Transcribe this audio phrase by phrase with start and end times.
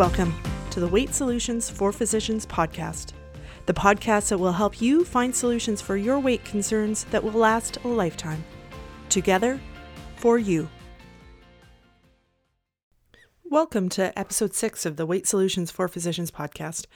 [0.00, 0.34] Welcome
[0.70, 3.12] to the Weight Solutions for Physicians podcast,
[3.66, 7.76] the podcast that will help you find solutions for your weight concerns that will last
[7.84, 8.42] a lifetime.
[9.10, 9.60] Together,
[10.16, 10.70] for you.
[13.44, 16.86] Welcome to episode six of the Weight Solutions for Physicians podcast.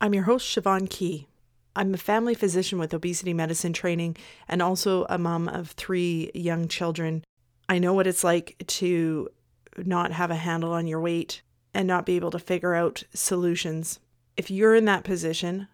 [0.00, 1.26] I'm your host, Siobhan Key.
[1.74, 4.16] I'm a family physician with obesity medicine training
[4.46, 7.24] and also a mom of three young children.
[7.68, 9.30] I know what it's like to
[9.76, 11.42] not have a handle on your weight
[11.74, 13.98] and not be able to figure out solutions.
[14.36, 15.68] If you're in that position,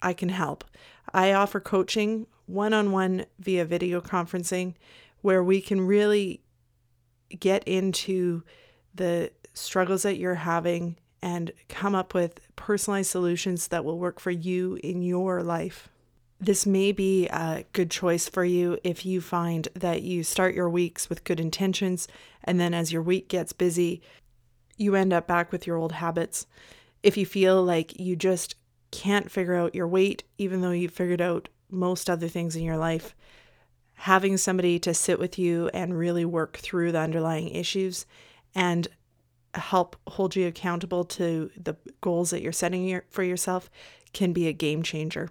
[0.00, 0.64] I can help.
[1.12, 4.74] I offer coaching one on one via video conferencing
[5.20, 6.40] where we can really
[7.38, 8.42] get into
[8.94, 14.30] the struggles that you're having and come up with personalized solutions that will work for
[14.30, 15.88] you in your life.
[16.40, 20.68] This may be a good choice for you if you find that you start your
[20.68, 22.08] weeks with good intentions,
[22.42, 24.02] and then as your week gets busy,
[24.76, 26.46] you end up back with your old habits.
[27.02, 28.54] If you feel like you just
[28.90, 32.76] can't figure out your weight, even though you've figured out most other things in your
[32.76, 33.14] life,
[33.94, 38.06] having somebody to sit with you and really work through the underlying issues
[38.54, 38.88] and
[39.54, 43.70] help hold you accountable to the goals that you're setting for yourself
[44.12, 45.30] can be a game changer.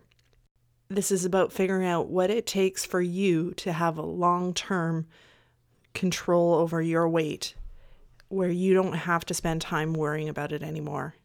[0.89, 5.07] This is about figuring out what it takes for you to have a long term
[5.93, 7.55] control over your weight
[8.31, 11.15] where you don't have to spend time worrying about it anymore.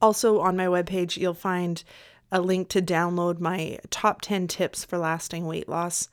[0.00, 1.82] Also, on my webpage, you'll find
[2.32, 6.08] a link to download my top 10 tips for lasting weight loss.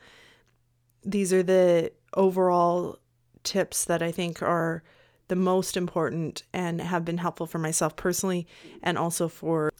[1.03, 2.99] These are the overall
[3.43, 4.83] tips that I think are
[5.27, 8.47] the most important and have been helpful for myself personally
[8.81, 9.71] and also for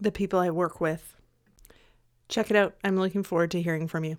[0.00, 1.16] the people I work with.
[2.28, 2.74] Check it out.
[2.82, 4.18] I'm looking forward to hearing from you.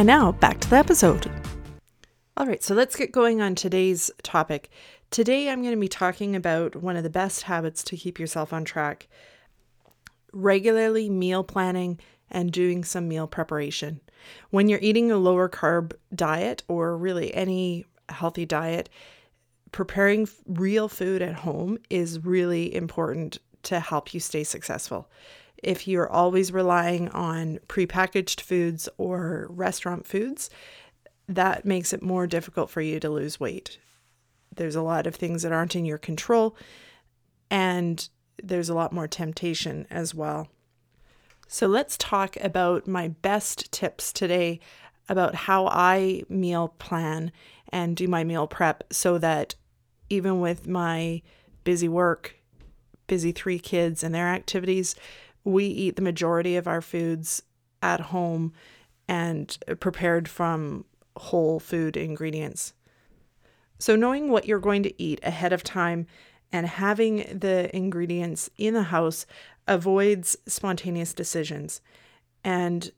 [0.00, 1.30] And now, back to the episode.
[2.34, 4.70] All right, so let's get going on today's topic.
[5.10, 8.50] Today, I'm going to be talking about one of the best habits to keep yourself
[8.50, 9.08] on track
[10.32, 12.00] regularly meal planning
[12.30, 14.00] and doing some meal preparation.
[14.48, 18.88] When you're eating a lower carb diet or really any healthy diet,
[19.70, 25.10] preparing real food at home is really important to help you stay successful.
[25.62, 30.50] If you're always relying on prepackaged foods or restaurant foods,
[31.28, 33.78] that makes it more difficult for you to lose weight.
[34.54, 36.56] There's a lot of things that aren't in your control,
[37.50, 38.08] and
[38.42, 40.48] there's a lot more temptation as well.
[41.46, 44.60] So, let's talk about my best tips today
[45.08, 47.32] about how I meal plan
[47.68, 49.56] and do my meal prep so that
[50.08, 51.22] even with my
[51.64, 52.36] busy work,
[53.06, 54.94] busy three kids and their activities,
[55.44, 57.42] we eat the majority of our foods
[57.82, 58.52] at home
[59.08, 60.84] and prepared from
[61.16, 62.72] whole food ingredients.
[63.78, 66.06] So, knowing what you're going to eat ahead of time
[66.52, 69.26] and having the ingredients in the house
[69.66, 71.80] avoids spontaneous decisions.
[72.44, 72.90] And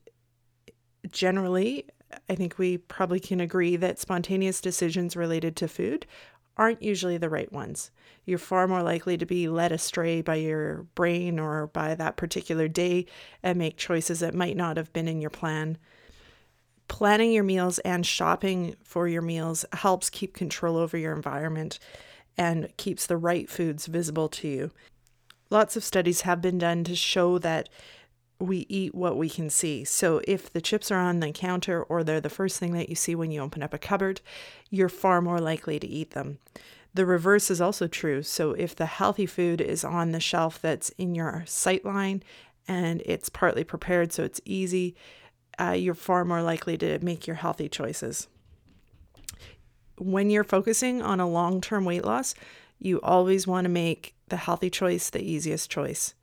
[1.11, 1.85] generally,
[2.29, 6.05] I think we probably can agree that spontaneous decisions related to food
[6.57, 7.91] aren't usually the right ones.
[8.25, 12.67] You're far more likely to be led astray by your brain or by that particular
[12.67, 13.05] day
[13.41, 15.77] and make choices that might not have been in your plan.
[16.87, 21.79] Planning your meals and shopping for your meals helps keep control over your environment
[22.37, 24.71] and keeps the right foods visible to you.
[25.49, 27.69] Lots of studies have been done to show that
[28.43, 29.83] we eat what we can see.
[29.85, 32.95] So if the chips are on the counter or they're the first thing that you
[32.95, 34.21] see when you open up a cupboard,
[34.69, 36.39] you're far more likely to eat them.
[36.93, 38.21] The reverse is also true.
[38.21, 42.21] So if the healthy food is on the shelf that's in your sight line
[42.67, 44.95] and it's partly prepared so it's easy,
[45.59, 48.27] uh, you're far more likely to make your healthy choices.
[49.97, 52.35] When you're focusing on a long term weight loss,
[52.77, 56.13] you always want to make the healthy choice the easiest choice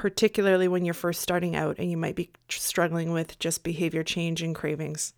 [0.00, 4.40] particularly when you're first starting out and you might be struggling with just behavior change
[4.40, 5.12] and cravings.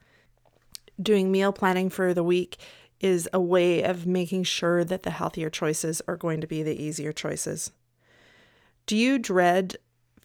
[1.00, 2.56] Doing meal planning for the week
[3.00, 6.82] is a way of making sure that the healthier choices are going to be the
[6.82, 7.70] easier choices.
[8.86, 9.76] Do you dread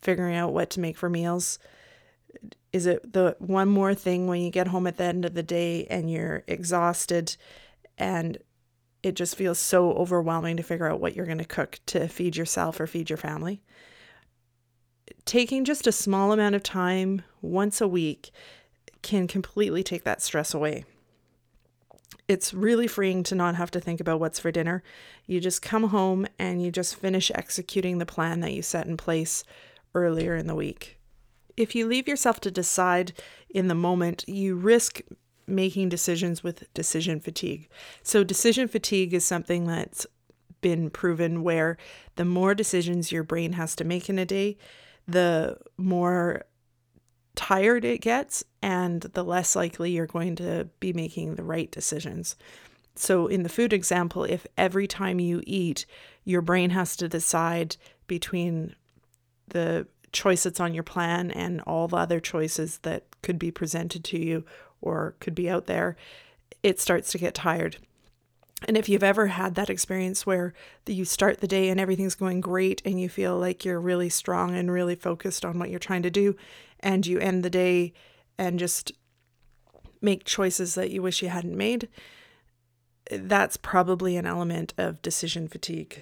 [0.01, 1.59] figuring out what to make for meals?
[2.73, 5.43] Is it the one more thing when you get home at the end of the
[5.43, 7.37] day and you're exhausted
[7.95, 8.39] and
[9.03, 12.35] it just feels so overwhelming to figure out what you're going to cook to feed
[12.35, 13.61] yourself or feed your family?
[15.25, 18.31] Taking just a small amount of time once a week
[19.01, 20.85] can completely take that stress away
[22.27, 24.83] it's really freeing to not have to think about what's for dinner.
[25.25, 28.97] You just come home and you just finish executing the plan that you set in
[28.97, 29.43] place
[29.95, 30.99] earlier in the week.
[31.55, 33.13] If you leave yourself to decide
[33.49, 35.01] in the moment, you risk
[35.47, 37.69] making decisions with decision fatigue.
[38.03, 40.05] So, decision fatigue is something that's
[40.59, 41.77] been proven where
[42.17, 44.57] the more decisions your brain has to make in a day,
[45.07, 46.43] the more
[47.35, 52.35] tired it gets and the less likely you're going to be making the right decisions.
[52.95, 55.85] So, in the food example, if every time you eat,
[56.23, 57.77] your brain has to decide
[58.07, 58.75] between
[59.49, 64.03] the choice that's on your plan and all the other choices that could be presented
[64.05, 64.43] to you
[64.81, 65.95] or could be out there,
[66.63, 67.77] it starts to get tired.
[68.65, 70.53] And if you've ever had that experience where
[70.87, 74.55] you start the day and everything's going great and you feel like you're really strong
[74.55, 76.35] and really focused on what you're trying to do,
[76.79, 77.93] and you end the day
[78.37, 78.91] and just
[80.01, 81.87] make choices that you wish you hadn't made,
[83.11, 86.01] that's probably an element of decision fatigue.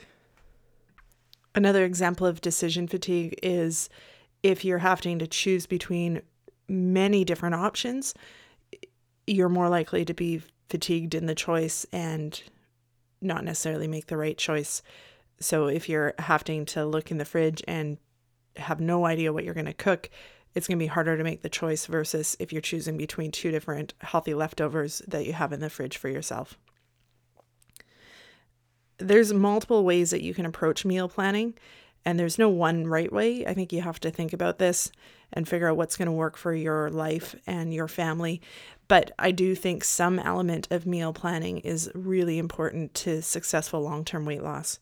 [1.54, 3.90] Another example of decision fatigue is
[4.44, 6.22] if you're having to choose between
[6.68, 8.14] many different options,
[9.28, 12.42] you're more likely to be fatigued in the choice and
[13.22, 14.82] not necessarily make the right choice.
[15.40, 17.98] So if you're having to look in the fridge and
[18.58, 20.10] have no idea what you're going to cook,
[20.54, 23.52] it's going to be harder to make the choice versus if you're choosing between two
[23.52, 26.58] different healthy leftovers that you have in the fridge for yourself.
[28.98, 31.56] There's multiple ways that you can approach meal planning,
[32.06, 33.46] and there's no one right way.
[33.46, 34.92] I think you have to think about this
[35.34, 38.42] and figure out what's going to work for your life and your family.
[38.88, 44.06] But I do think some element of meal planning is really important to successful long
[44.06, 44.80] term weight loss.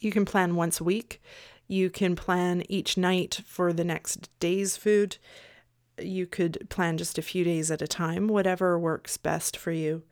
[0.00, 1.22] You can plan once a week.
[1.66, 5.18] You can plan each night for the next day's food.
[5.98, 10.02] You could plan just a few days at a time, whatever works best for you.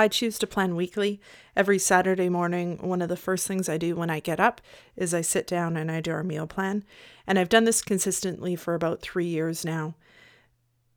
[0.00, 1.20] I choose to plan weekly.
[1.54, 4.60] Every Saturday morning, one of the first things I do when I get up
[4.96, 6.84] is I sit down and I do our meal plan.
[7.26, 9.94] And I've done this consistently for about three years now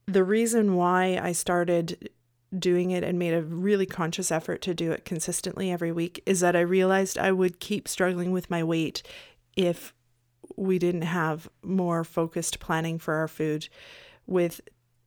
[0.05, 2.09] the reason why I started
[2.57, 6.41] doing it and made a really conscious effort to do it consistently every week is
[6.41, 9.01] that I realized I would keep struggling with my weight
[9.55, 9.93] if
[10.55, 13.69] we didn't have more focused planning for our food.
[14.27, 14.61] With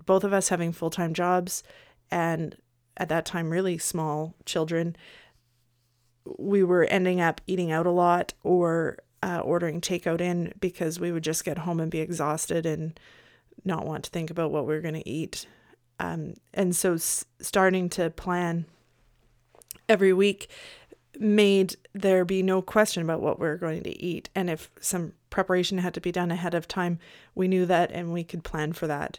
[0.05, 1.63] both of us having full time jobs
[2.11, 2.57] and
[2.97, 4.97] at that time really small children,
[6.39, 11.13] we were ending up eating out a lot or uh, ordering takeout in because we
[11.13, 12.99] would just get home and be exhausted and
[13.65, 15.47] not want to think about what we were going to eat.
[15.99, 18.67] Um, and so s- starting to plan
[19.89, 20.49] every week
[21.19, 24.29] made there be no question about what we are going to eat.
[24.35, 26.99] And if some preparation had to be done ahead of time,
[27.35, 29.19] we knew that and we could plan for that.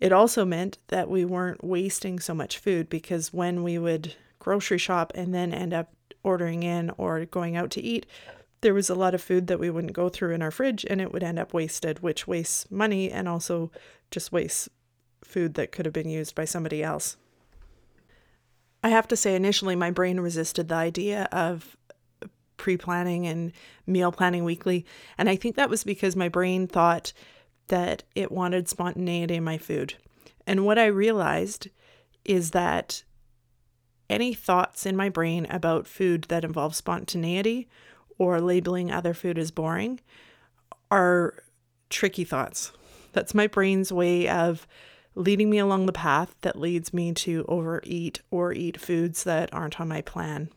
[0.00, 4.78] It also meant that we weren't wasting so much food because when we would grocery
[4.78, 8.06] shop and then end up ordering in or going out to eat,
[8.60, 11.00] there was a lot of food that we wouldn't go through in our fridge and
[11.00, 13.70] it would end up wasted, which wastes money and also
[14.10, 14.68] just wastes
[15.24, 17.16] food that could have been used by somebody else.
[18.82, 21.76] I have to say, initially, my brain resisted the idea of
[22.56, 23.52] pre planning and
[23.86, 24.86] meal planning weekly.
[25.18, 27.12] And I think that was because my brain thought
[27.68, 29.94] that it wanted spontaneity in my food.
[30.46, 31.68] And what I realized
[32.24, 33.02] is that
[34.08, 37.68] any thoughts in my brain about food that involve spontaneity
[38.18, 40.00] or labeling other food as boring
[40.90, 41.34] are
[41.90, 42.72] tricky thoughts.
[43.12, 44.66] That's my brain's way of
[45.14, 49.80] leading me along the path that leads me to overeat or eat foods that aren't
[49.80, 50.50] on my plan.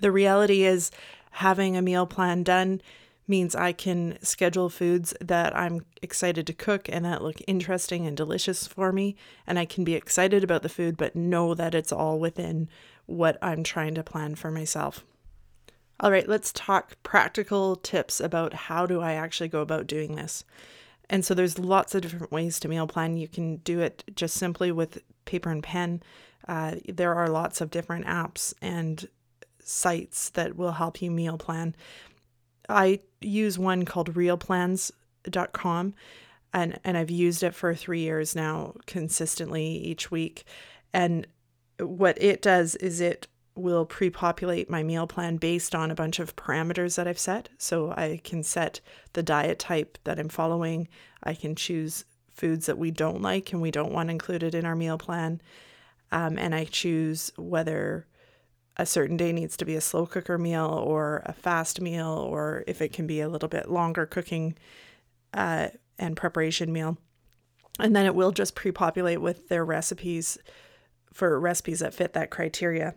[0.00, 0.90] The reality is,
[1.30, 2.80] having a meal plan done
[3.28, 8.16] means I can schedule foods that I'm excited to cook and that look interesting and
[8.16, 9.16] delicious for me.
[9.46, 12.68] And I can be excited about the food, but know that it's all within
[13.06, 15.04] what I'm trying to plan for myself.
[16.00, 20.44] All right, let's talk practical tips about how do I actually go about doing this.
[21.10, 23.16] And so there's lots of different ways to meal plan.
[23.16, 26.02] You can do it just simply with paper and pen.
[26.46, 29.08] Uh, there are lots of different apps and
[29.62, 31.74] sites that will help you meal plan.
[32.68, 35.94] I use one called realplans.com.
[36.52, 40.44] and and I've used it for 3 years now consistently each week.
[40.92, 41.26] And
[41.78, 46.36] what it does is it will pre-populate my meal plan based on a bunch of
[46.36, 47.48] parameters that I've set.
[47.58, 48.80] So I can set
[49.14, 50.88] the diet type that I'm following.
[51.24, 54.76] I can choose foods that we don't like and we don't want included in our
[54.76, 55.40] meal plan.
[56.12, 58.06] Um, and I choose whether
[58.78, 62.64] a certain day needs to be a slow cooker meal or a fast meal, or
[62.66, 64.56] if it can be a little bit longer cooking
[65.34, 65.68] uh,
[65.98, 66.96] and preparation meal.
[67.80, 70.38] And then it will just pre populate with their recipes
[71.12, 72.94] for recipes that fit that criteria.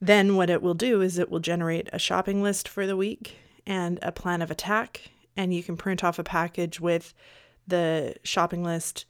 [0.00, 3.36] Then, what it will do is it will generate a shopping list for the week
[3.66, 5.10] and a plan of attack.
[5.36, 7.14] And you can print off a package with
[7.66, 9.06] the shopping list,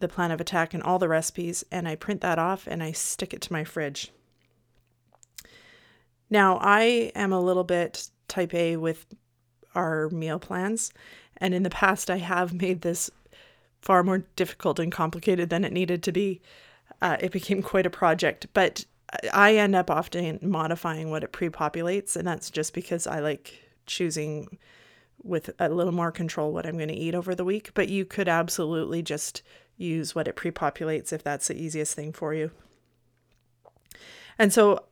[0.00, 1.64] the plan of attack, and all the recipes.
[1.70, 4.12] And I print that off and I stick it to my fridge.
[6.30, 9.06] Now, I am a little bit type A with
[9.74, 10.92] our meal plans,
[11.36, 13.10] and in the past, I have made this
[13.82, 16.40] far more difficult and complicated than it needed to be.
[17.02, 18.84] Uh, it became quite a project, but
[19.32, 23.54] I end up often modifying what it pre populates, and that's just because I like
[23.86, 24.58] choosing
[25.22, 27.72] with a little more control what I'm going to eat over the week.
[27.74, 29.42] But you could absolutely just
[29.76, 32.50] use what it pre populates if that's the easiest thing for you.
[34.38, 34.84] And so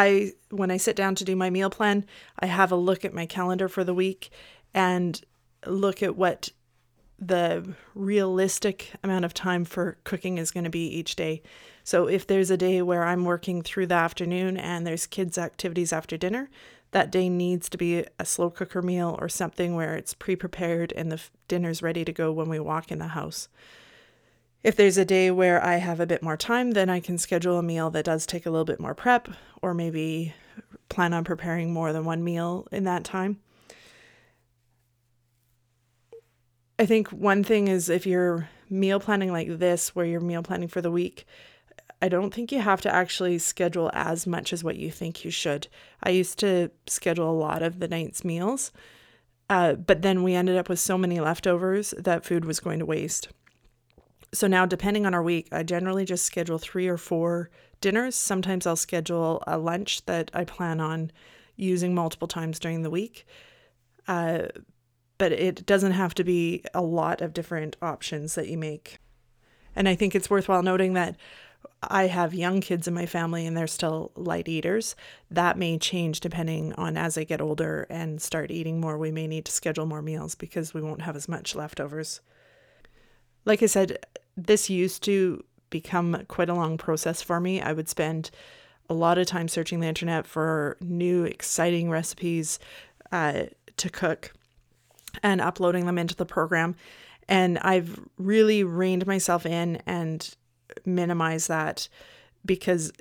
[0.00, 2.06] I when I sit down to do my meal plan,
[2.38, 4.30] I have a look at my calendar for the week
[4.72, 5.20] and
[5.66, 6.48] look at what
[7.18, 11.42] the realistic amount of time for cooking is going to be each day.
[11.84, 15.92] So if there's a day where I'm working through the afternoon and there's kids activities
[15.92, 16.48] after dinner,
[16.92, 21.12] that day needs to be a slow cooker meal or something where it's pre-prepared and
[21.12, 23.48] the dinner's ready to go when we walk in the house.
[24.62, 27.58] If there's a day where I have a bit more time, then I can schedule
[27.58, 29.28] a meal that does take a little bit more prep,
[29.62, 30.34] or maybe
[30.90, 33.40] plan on preparing more than one meal in that time.
[36.78, 40.68] I think one thing is if you're meal planning like this, where you're meal planning
[40.68, 41.26] for the week,
[42.02, 45.30] I don't think you have to actually schedule as much as what you think you
[45.30, 45.68] should.
[46.02, 48.72] I used to schedule a lot of the night's meals,
[49.48, 52.86] uh, but then we ended up with so many leftovers that food was going to
[52.86, 53.28] waste
[54.32, 58.66] so now depending on our week i generally just schedule three or four dinners sometimes
[58.66, 61.10] i'll schedule a lunch that i plan on
[61.56, 63.26] using multiple times during the week
[64.08, 64.42] uh,
[65.18, 68.98] but it doesn't have to be a lot of different options that you make
[69.74, 71.16] and i think it's worthwhile noting that
[71.82, 74.96] I have young kids in my family and they're still light eaters.
[75.30, 78.98] That may change depending on as they get older and start eating more.
[78.98, 82.20] We may need to schedule more meals because we won't have as much leftovers.
[83.44, 83.98] Like I said,
[84.36, 87.60] this used to become quite a long process for me.
[87.60, 88.30] I would spend
[88.88, 92.58] a lot of time searching the internet for new, exciting recipes
[93.12, 93.44] uh,
[93.76, 94.32] to cook
[95.22, 96.74] and uploading them into the program.
[97.28, 100.34] And I've really reined myself in and
[100.84, 101.88] minimized that
[102.44, 102.92] because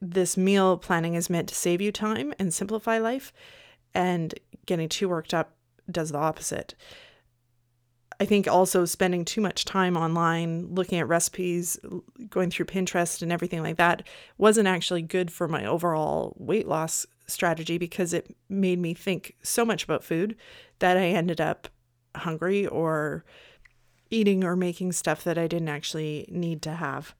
[0.00, 3.32] this meal planning is meant to save you time and simplify life.
[3.94, 4.34] And
[4.66, 5.54] getting too worked up
[5.90, 6.74] does the opposite.
[8.20, 11.78] I think also spending too much time online looking at recipes,
[12.28, 17.06] going through Pinterest and everything like that wasn't actually good for my overall weight loss
[17.26, 20.36] strategy because it made me think so much about food
[20.80, 21.68] that I ended up
[22.14, 23.24] hungry or
[24.10, 27.14] eating or making stuff that I didn't actually need to have.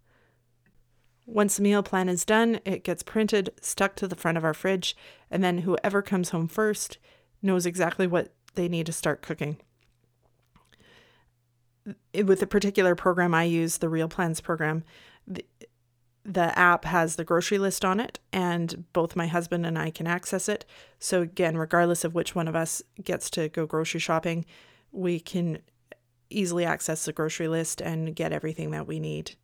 [1.25, 4.52] Once the meal plan is done, it gets printed, stuck to the front of our
[4.52, 4.95] fridge,
[5.30, 6.99] and then whoever comes home first
[7.40, 9.57] knows exactly what they need to start cooking
[12.14, 14.84] with the particular program I use, the Real Plans program,
[15.26, 15.44] the,
[16.25, 20.06] the app has the grocery list on it, and both my husband and I can
[20.06, 20.64] access it.
[20.99, 24.44] So, again, regardless of which one of us gets to go grocery shopping,
[24.92, 25.58] we can
[26.28, 29.37] easily access the grocery list and get everything that we need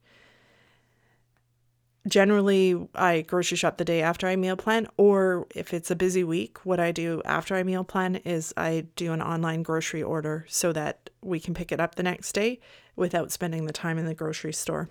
[2.06, 6.24] generally I grocery shop the day after I meal plan, or if it's a busy
[6.24, 10.44] week, what I do after I meal plan is I do an online grocery order
[10.48, 12.60] so that we can pick it up the next day
[12.94, 14.88] without spending the time in the grocery store.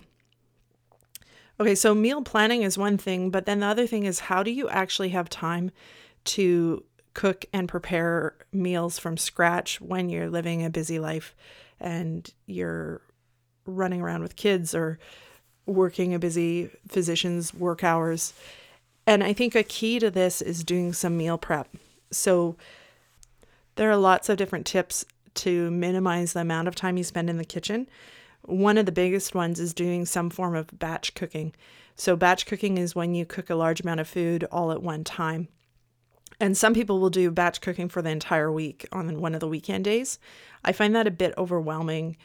[1.60, 4.52] Okay, so meal planning is one thing, but then the other thing is how do
[4.52, 5.72] you actually have time
[6.26, 11.34] to cook and prepare meals from scratch when you're living a busy life
[11.80, 13.02] and you're
[13.66, 15.00] running around with kids or
[15.66, 18.34] working a busy physician's work hours.
[19.08, 21.68] And I think a key to this is doing some meal prep.
[22.12, 22.56] So
[23.76, 25.06] there are lots of different tips
[25.36, 27.88] to minimize the amount of time you spend in the kitchen.
[28.44, 31.54] One of the biggest ones is doing some form of batch cooking.
[31.98, 35.04] So, batch cooking is when you cook a large amount of food all at one
[35.04, 35.48] time.
[36.40, 39.48] And some people will do batch cooking for the entire week on one of the
[39.48, 40.20] weekend days.
[40.64, 42.18] I find that a bit overwhelming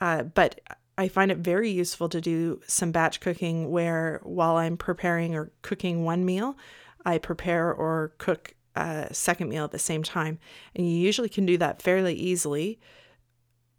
[0.00, 0.60] Uh, but
[0.98, 5.52] I find it very useful to do some batch cooking where while I'm preparing or
[5.62, 6.58] cooking one meal,
[7.06, 10.40] I prepare or cook a second meal at the same time.
[10.74, 12.80] And you usually can do that fairly easily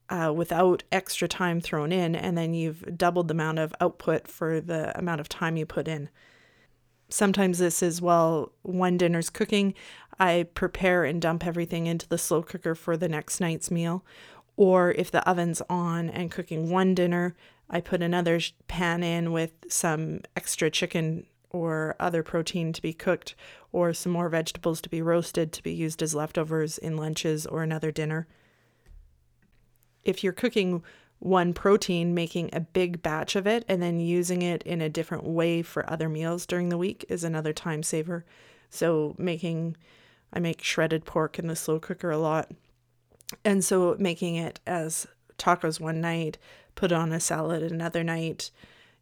[0.10, 2.16] uh, without extra time thrown in.
[2.16, 5.90] And then you've doubled the amount of output for the amount of time you put
[5.90, 6.10] in.
[7.10, 9.74] Sometimes this is while one dinner's cooking,
[10.20, 14.06] I prepare and dump everything into the slow cooker for the next night's meal.
[14.60, 17.34] Or if the oven's on and cooking one dinner,
[17.70, 23.36] I put another pan in with some extra chicken or other protein to be cooked,
[23.72, 27.64] or some more vegetables to be roasted to be used as leftovers in lunches or
[27.64, 28.28] another dinner.
[30.04, 30.84] If you're cooking
[31.20, 35.24] one protein, making a big batch of it and then using it in a different
[35.24, 38.26] way for other meals during the week is another time saver.
[38.70, 39.78] So, making,
[40.34, 42.52] I make shredded pork in the slow cooker a lot.
[43.46, 45.08] And so, making it as
[45.38, 46.38] tacos one night,
[46.76, 48.52] put on a salad another night.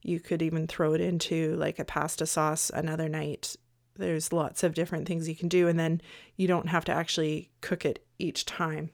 [0.02, 3.56] You could even throw it into like a pasta sauce another night.
[3.96, 6.02] There's lots of different things you can do, and then
[6.36, 8.92] you don't have to actually cook it each time.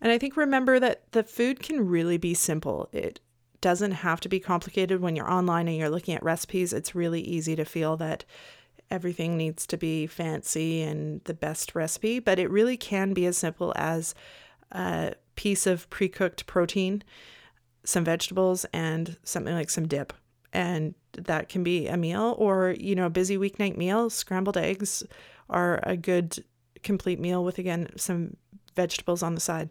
[0.00, 2.88] And I think remember that the food can really be simple.
[2.92, 3.20] It
[3.60, 6.72] doesn't have to be complicated when you're online and you're looking at recipes.
[6.72, 8.24] It's really easy to feel that
[8.90, 13.36] everything needs to be fancy and the best recipe, but it really can be as
[13.36, 14.14] simple as
[14.72, 17.02] a piece of pre cooked protein,
[17.84, 20.12] some vegetables, and something like some dip.
[20.52, 24.10] And that can be a meal or, you know, a busy weeknight meal.
[24.10, 25.04] Scrambled eggs
[25.48, 26.44] are a good
[26.82, 28.36] complete meal with, again, some
[28.74, 29.70] vegetables on the side.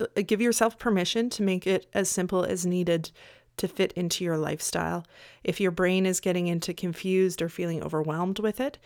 [0.00, 3.10] Uh, give yourself permission to make it as simple as needed
[3.56, 5.04] to fit into your lifestyle.
[5.44, 8.78] If your brain is getting into confused or feeling overwhelmed with it,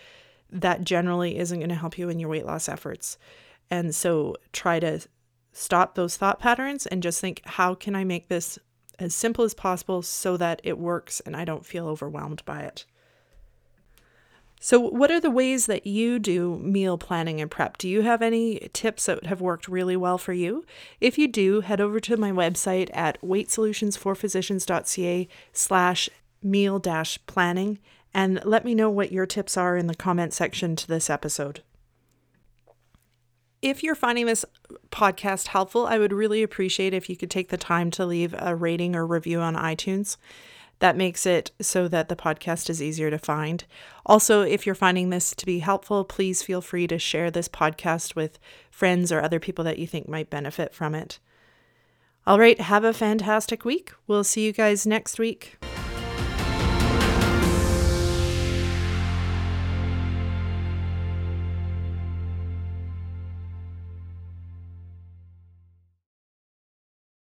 [0.50, 3.18] that generally isn't going to help you in your weight loss efforts.
[3.70, 5.00] And so try to
[5.52, 8.58] stop those thought patterns and just think, how can I make this
[8.98, 12.84] as simple as possible so that it works and I don't feel overwhelmed by it?
[14.58, 17.76] So, what are the ways that you do meal planning and prep?
[17.78, 20.64] Do you have any tips that have worked really well for you?
[21.00, 26.08] If you do, head over to my website at weightsolutionsforphysicians.ca slash
[26.42, 27.78] meal dash planning
[28.14, 31.60] and let me know what your tips are in the comment section to this episode.
[33.60, 34.44] If you're finding this
[34.90, 38.56] podcast helpful, I would really appreciate if you could take the time to leave a
[38.56, 40.16] rating or review on iTunes.
[40.80, 43.64] That makes it so that the podcast is easier to find.
[44.04, 48.14] Also, if you're finding this to be helpful, please feel free to share this podcast
[48.14, 48.38] with
[48.70, 51.18] friends or other people that you think might benefit from it.
[52.26, 53.92] All right, have a fantastic week.
[54.06, 55.58] We'll see you guys next week.